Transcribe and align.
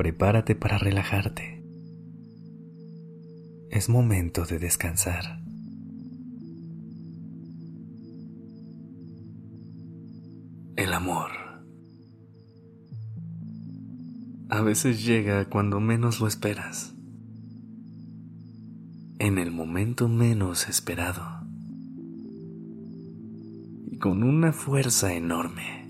Prepárate 0.00 0.54
para 0.54 0.78
relajarte. 0.78 1.62
Es 3.68 3.90
momento 3.90 4.46
de 4.46 4.58
descansar. 4.58 5.42
El 10.76 10.94
amor. 10.94 11.30
A 14.48 14.62
veces 14.62 15.04
llega 15.04 15.50
cuando 15.50 15.80
menos 15.80 16.18
lo 16.18 16.28
esperas. 16.28 16.94
En 19.18 19.36
el 19.36 19.50
momento 19.50 20.08
menos 20.08 20.66
esperado 20.70 21.26
con 24.00 24.22
una 24.22 24.54
fuerza 24.54 25.12
enorme. 25.12 25.89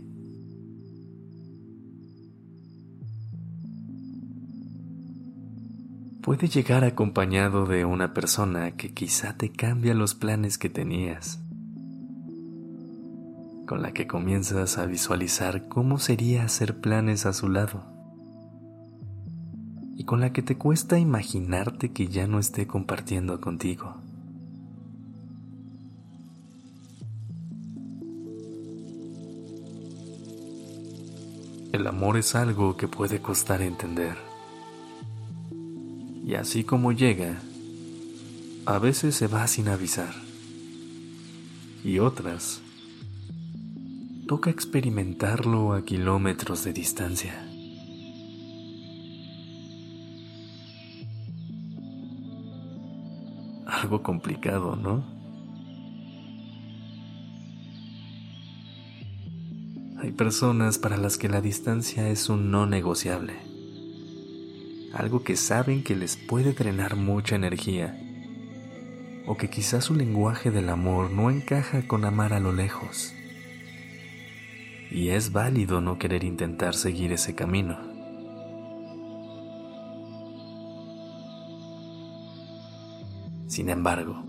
Puede 6.23 6.48
llegar 6.48 6.84
acompañado 6.84 7.65
de 7.65 7.86
una 7.86 8.12
persona 8.12 8.72
que 8.72 8.92
quizá 8.92 9.39
te 9.39 9.50
cambia 9.50 9.95
los 9.95 10.14
planes 10.14 10.58
que 10.58 10.69
tenías, 10.69 11.41
con 13.67 13.81
la 13.81 13.92
que 13.92 14.06
comienzas 14.06 14.77
a 14.77 14.84
visualizar 14.84 15.67
cómo 15.69 15.98
sería 15.98 16.45
hacer 16.45 16.78
planes 16.78 17.25
a 17.25 17.33
su 17.33 17.48
lado, 17.48 17.84
y 19.97 20.05
con 20.05 20.20
la 20.20 20.34
que 20.34 20.42
te 20.42 20.58
cuesta 20.58 20.98
imaginarte 20.98 21.92
que 21.92 22.08
ya 22.08 22.27
no 22.27 22.39
esté 22.39 22.67
compartiendo 22.67 23.41
contigo. 23.41 23.95
El 31.73 31.86
amor 31.86 32.19
es 32.19 32.34
algo 32.34 32.77
que 32.77 32.89
puede 32.89 33.23
costar 33.23 33.62
entender. 33.62 34.30
Y 36.31 36.36
así 36.36 36.62
como 36.62 36.92
llega, 36.92 37.42
a 38.64 38.78
veces 38.78 39.17
se 39.17 39.27
va 39.27 39.48
sin 39.48 39.67
avisar. 39.67 40.14
Y 41.83 41.98
otras, 41.98 42.62
toca 44.28 44.48
experimentarlo 44.48 45.73
a 45.73 45.84
kilómetros 45.84 46.62
de 46.62 46.73
distancia. 46.73 47.34
Algo 53.67 54.05
complicado, 54.05 54.77
¿no? 54.77 55.03
Hay 59.98 60.12
personas 60.12 60.78
para 60.78 60.97
las 60.97 61.19
que 61.19 61.28
la 61.28 61.41
distancia 61.41 62.08
es 62.08 62.28
un 62.28 62.53
no 62.53 62.67
negociable, 62.67 63.50
algo 64.92 65.22
que 65.22 65.36
saben 65.36 65.83
que 65.83 65.94
les 65.94 66.16
puede 66.16 66.52
drenar 66.52 66.96
mucha 66.96 67.36
energía, 67.36 67.98
o 69.27 69.36
que 69.36 69.48
quizás 69.48 69.84
su 69.84 69.94
lenguaje 69.94 70.50
del 70.50 70.69
amor 70.69 71.10
no 71.10 71.30
encaja 71.30 71.86
con 71.86 72.05
amar 72.05 72.33
a 72.33 72.40
lo 72.40 72.52
lejos. 72.52 73.14
Y 74.90 75.11
es 75.11 75.33
válido 75.33 75.80
no 75.80 75.98
querer 75.98 76.24
intentar 76.24 76.74
seguir 76.74 77.12
ese 77.12 77.34
camino. 77.34 77.79
Sin 83.46 83.68
embargo, 83.68 84.24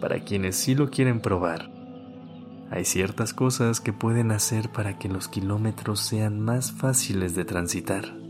para 0.00 0.20
quienes 0.20 0.56
sí 0.56 0.74
lo 0.74 0.90
quieren 0.90 1.20
probar, 1.20 1.70
hay 2.70 2.84
ciertas 2.84 3.32
cosas 3.32 3.80
que 3.80 3.92
pueden 3.92 4.32
hacer 4.32 4.70
para 4.70 4.98
que 4.98 5.08
los 5.08 5.28
kilómetros 5.28 6.00
sean 6.00 6.40
más 6.40 6.72
fáciles 6.72 7.34
de 7.34 7.44
transitar. 7.44 8.23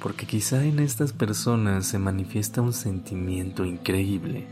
Porque 0.00 0.26
quizá 0.26 0.64
en 0.64 0.78
estas 0.78 1.12
personas 1.12 1.86
se 1.86 1.98
manifiesta 1.98 2.62
un 2.62 2.72
sentimiento 2.72 3.64
increíble 3.64 4.46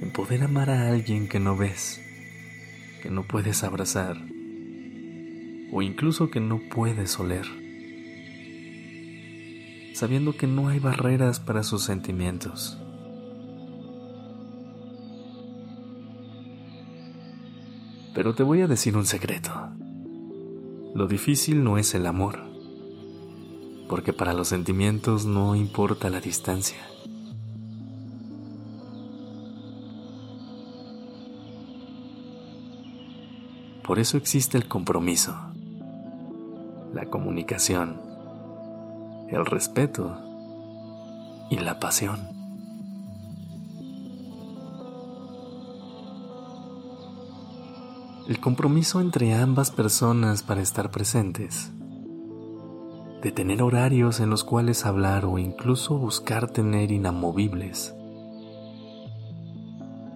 en 0.00 0.12
poder 0.12 0.44
amar 0.44 0.70
a 0.70 0.88
alguien 0.88 1.28
que 1.28 1.40
no 1.40 1.56
ves, 1.56 2.00
que 3.02 3.10
no 3.10 3.24
puedes 3.24 3.64
abrazar 3.64 4.16
o 5.72 5.82
incluso 5.82 6.30
que 6.30 6.40
no 6.40 6.60
puedes 6.70 7.18
oler, 7.18 7.46
sabiendo 9.94 10.36
que 10.36 10.46
no 10.46 10.68
hay 10.68 10.78
barreras 10.78 11.40
para 11.40 11.64
sus 11.64 11.82
sentimientos 11.82 12.78
Pero 18.14 18.32
te 18.32 18.44
voy 18.44 18.60
a 18.60 18.68
decir 18.68 18.96
un 18.96 19.06
secreto. 19.06 19.50
Lo 20.94 21.08
difícil 21.08 21.64
no 21.64 21.78
es 21.78 21.96
el 21.96 22.06
amor, 22.06 22.38
porque 23.88 24.12
para 24.12 24.32
los 24.32 24.48
sentimientos 24.48 25.26
no 25.26 25.54
importa 25.54 26.10
la 26.10 26.20
distancia. 26.20 26.78
Por 33.82 33.98
eso 33.98 34.16
existe 34.16 34.56
el 34.56 34.66
compromiso, 34.66 35.36
la 36.94 37.06
comunicación, 37.06 38.00
el 39.28 39.44
respeto 39.44 40.18
y 41.50 41.58
la 41.58 41.78
pasión. 41.78 42.34
el 48.26 48.40
compromiso 48.40 49.00
entre 49.00 49.34
ambas 49.34 49.70
personas 49.70 50.42
para 50.42 50.62
estar 50.62 50.90
presentes, 50.90 51.70
de 53.24 53.32
tener 53.32 53.62
horarios 53.62 54.20
en 54.20 54.28
los 54.28 54.44
cuales 54.44 54.84
hablar 54.84 55.24
o 55.24 55.38
incluso 55.38 55.96
buscar 55.96 56.50
tener 56.50 56.92
inamovibles, 56.92 57.94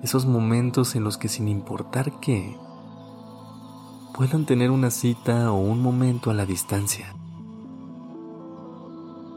esos 0.03 0.27
momentos 0.27 0.95
en 0.95 1.05
los 1.05 1.17
que 1.17 1.29
sin 1.29 1.49
importar 1.49 2.21
qué, 2.21 2.55
puedan 4.13 4.45
tener 4.45 4.71
una 4.71 4.91
cita 4.91 5.51
o 5.51 5.57
un 5.57 5.83
momento 5.83 6.31
a 6.31 6.35
la 6.35 6.45
distancia, 6.45 7.15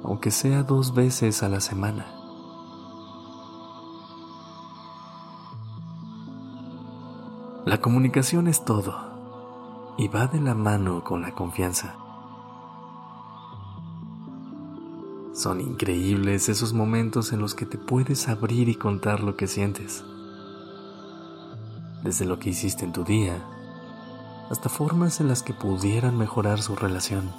aunque 0.04 0.32
sea 0.32 0.64
dos 0.64 0.94
veces 0.94 1.42
a 1.42 1.48
la 1.48 1.62
semana. 1.62 2.08
La 7.66 7.80
comunicación 7.80 8.50
es 8.50 8.66
todo 8.66 9.94
y 9.98 10.10
va 10.10 10.28
de 10.28 10.42
la 10.42 10.56
mano 10.56 11.06
con 11.06 11.22
la 11.22 11.32
confianza. 11.32 12.11
Son 15.42 15.60
increíbles 15.60 16.50
esos 16.50 16.72
momentos 16.72 17.34
en 17.34 17.40
los 17.40 17.56
que 17.56 17.66
te 17.66 17.80
puedes 17.80 18.30
abrir 18.30 18.70
y 18.70 18.76
contar 18.76 19.24
lo 19.24 19.36
que 19.36 19.48
sientes. 19.48 20.04
Desde 22.04 22.26
lo 22.26 22.38
que 22.38 22.52
hiciste 22.52 22.86
en 22.86 22.94
tu 22.94 23.04
día 23.04 23.44
hasta 24.52 24.70
formas 24.70 25.20
en 25.20 25.28
las 25.28 25.42
que 25.42 25.56
pudieran 25.56 26.16
mejorar 26.16 26.62
su 26.62 26.76
relación. 26.76 27.32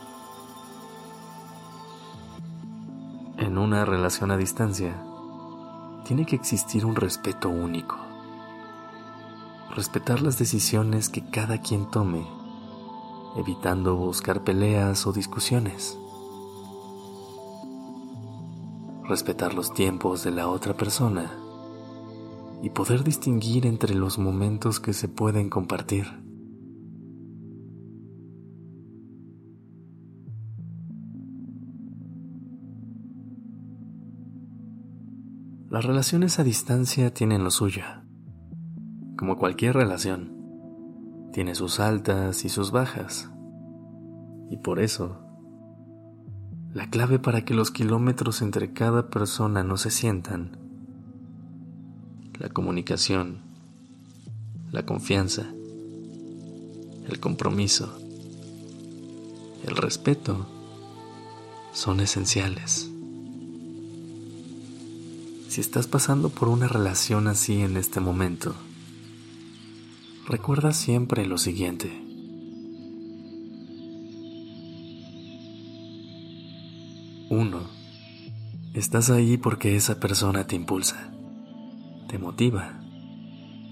En 3.39 3.57
una 3.57 3.85
relación 3.85 4.33
a 4.33 4.37
distancia, 4.37 5.01
tiene 6.05 6.27
que 6.27 6.35
existir 6.35 6.85
un 6.85 6.97
respeto 6.97 7.51
único 7.51 7.99
respetar 9.77 10.23
las 10.23 10.41
decisiones 10.41 11.09
que 11.09 11.25
cada 11.31 11.59
quien 11.59 11.89
tome, 11.89 12.27
evitando 13.37 13.95
buscar 13.95 14.43
peleas 14.43 15.07
o 15.07 15.13
discusiones. 15.13 16.02
Respetar 19.13 19.53
los 19.53 19.75
tiempos 19.75 20.25
de 20.25 20.31
la 20.31 20.49
otra 20.49 20.73
persona 20.73 21.31
y 22.63 22.71
poder 22.71 23.05
distinguir 23.05 23.67
entre 23.67 23.95
los 23.95 24.19
momentos 24.19 24.81
que 24.81 24.95
se 24.95 25.07
pueden 25.07 25.51
compartir. 25.51 26.07
Las 35.69 35.85
relaciones 35.85 36.39
a 36.39 36.45
distancia 36.45 37.13
tienen 37.13 37.45
lo 37.45 37.51
suyo 37.51 37.83
como 39.19 39.37
cualquier 39.37 39.75
relación, 39.75 40.33
tiene 41.35 41.55
sus 41.55 41.81
altas 41.81 42.47
y 42.47 42.49
sus 42.49 42.71
bajas, 42.71 43.31
Y 44.49 44.57
por 44.57 44.81
eso, 44.81 45.32
la 46.75 46.89
clave 46.89 47.19
para 47.19 47.45
que 47.45 47.55
los 47.55 47.71
kilómetros 47.71 48.41
entre 48.41 48.73
cada 48.73 49.11
persona 49.11 49.63
no 49.63 49.77
se 49.77 49.91
sientan, 49.91 50.57
la 52.39 52.49
comunicación, 52.49 53.43
la 54.71 54.87
confianza, 54.87 55.53
el 57.09 57.21
compromiso, 57.21 57.95
el 59.67 59.77
respeto, 59.77 60.47
son 61.73 62.01
esenciales. 62.01 62.91
Si 65.49 65.61
estás 65.61 65.87
pasando 65.87 66.31
por 66.31 66.49
una 66.49 66.69
relación 66.69 67.29
así 67.29 67.61
en 67.61 67.77
este 67.77 68.01
momento, 68.01 68.55
recuerda 70.27 70.73
siempre 70.73 71.27
lo 71.27 71.37
siguiente. 71.37 72.02
Uno, 77.35 77.63
estás 78.75 79.09
ahí 79.09 79.39
porque 79.39 79.75
esa 79.75 79.99
persona 79.99 80.47
te 80.47 80.55
impulsa, 80.55 81.15
te 82.07 82.19
motiva 82.19 82.79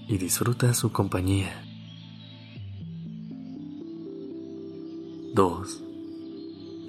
y 0.07 0.17
disfruta 0.17 0.73
su 0.73 0.91
compañía. 0.91 1.63
Dos, 5.35 5.83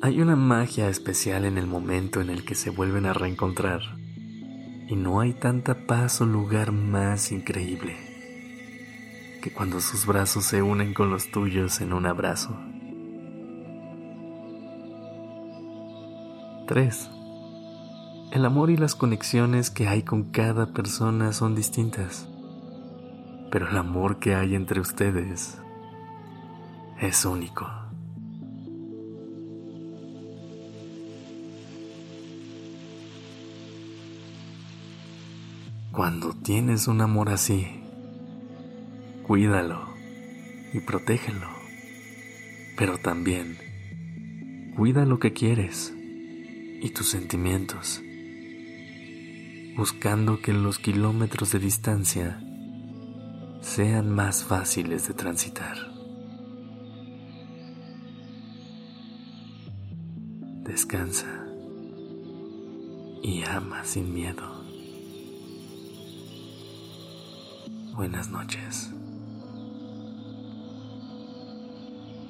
hay 0.00 0.22
una 0.22 0.34
magia 0.34 0.88
especial 0.88 1.44
en 1.44 1.58
el 1.58 1.66
momento 1.66 2.22
en 2.22 2.30
el 2.30 2.42
que 2.42 2.54
se 2.54 2.70
vuelven 2.70 3.04
a 3.04 3.12
reencontrar 3.12 3.82
y 4.88 4.96
no 4.96 5.20
hay 5.20 5.34
tanta 5.34 5.86
paz 5.86 6.22
o 6.22 6.24
lugar 6.24 6.72
más 6.72 7.32
increíble 7.32 7.98
que 9.42 9.52
cuando 9.52 9.78
sus 9.78 10.06
brazos 10.06 10.46
se 10.46 10.62
unen 10.62 10.94
con 10.94 11.10
los 11.10 11.30
tuyos 11.30 11.82
en 11.82 11.92
un 11.92 12.06
abrazo. 12.06 12.71
3. 16.72 17.10
El 18.30 18.46
amor 18.46 18.70
y 18.70 18.78
las 18.78 18.94
conexiones 18.94 19.68
que 19.68 19.88
hay 19.88 20.04
con 20.04 20.30
cada 20.30 20.72
persona 20.72 21.34
son 21.34 21.54
distintas, 21.54 22.26
pero 23.50 23.68
el 23.68 23.76
amor 23.76 24.18
que 24.18 24.34
hay 24.34 24.54
entre 24.54 24.80
ustedes 24.80 25.60
es 26.98 27.26
único. 27.26 27.68
Cuando 35.92 36.32
tienes 36.32 36.88
un 36.88 37.02
amor 37.02 37.28
así, 37.28 37.82
cuídalo 39.26 39.90
y 40.72 40.80
protégelo, 40.80 41.48
pero 42.78 42.96
también 42.96 43.58
cuida 44.74 45.04
lo 45.04 45.18
que 45.18 45.34
quieres 45.34 45.94
y 46.82 46.90
tus 46.90 47.10
sentimientos, 47.10 48.02
buscando 49.76 50.40
que 50.40 50.52
los 50.52 50.80
kilómetros 50.80 51.52
de 51.52 51.60
distancia 51.60 52.42
sean 53.60 54.10
más 54.10 54.42
fáciles 54.42 55.06
de 55.06 55.14
transitar. 55.14 55.76
Descansa 60.64 61.46
y 63.22 63.44
ama 63.44 63.84
sin 63.84 64.12
miedo. 64.12 64.42
Buenas 67.94 68.28
noches. 68.28 68.90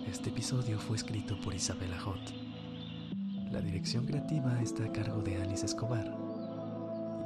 Este 0.06 0.28
episodio 0.28 0.78
fue 0.78 0.96
escrito 0.98 1.40
por 1.40 1.54
Isabela 1.54 1.98
Hot. 2.00 2.41
La 3.52 3.60
dirección 3.60 4.06
creativa 4.06 4.58
está 4.62 4.82
a 4.86 4.92
cargo 4.92 5.20
de 5.20 5.36
Alice 5.36 5.66
Escobar 5.66 6.10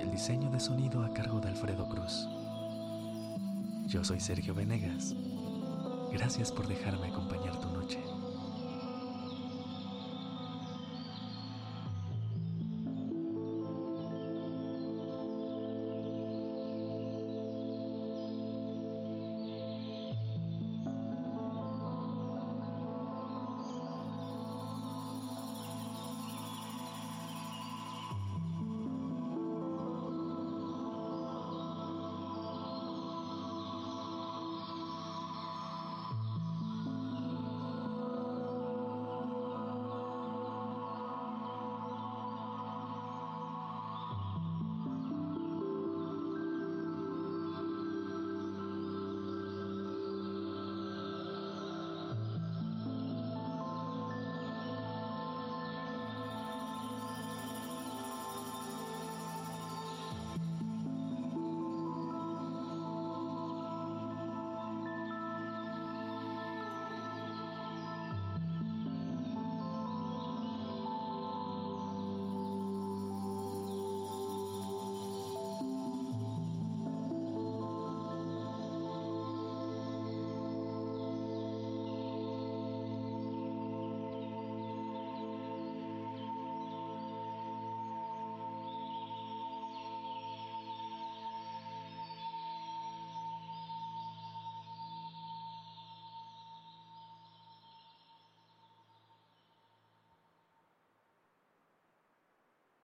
y 0.00 0.02
el 0.02 0.10
diseño 0.10 0.50
de 0.50 0.58
sonido 0.58 1.04
a 1.04 1.14
cargo 1.14 1.38
de 1.38 1.50
Alfredo 1.50 1.88
Cruz. 1.88 2.28
Yo 3.86 4.02
soy 4.02 4.18
Sergio 4.18 4.52
Venegas. 4.52 5.14
Gracias 6.12 6.50
por 6.50 6.66
dejarme 6.66 7.06
acompañar 7.06 7.60
tu 7.60 7.70
noche. 7.70 8.00